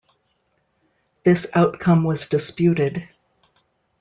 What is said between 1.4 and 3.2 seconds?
outcome was disputed.